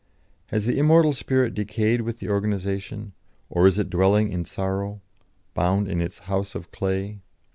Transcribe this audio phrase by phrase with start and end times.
[0.47, 3.13] Has the immortal spirit decayed with the organisation,
[3.51, 4.99] or is it dwelling in sorrow,
[5.53, 7.19] bound in its 'house of clay'?